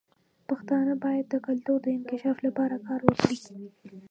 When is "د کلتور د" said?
1.29-1.87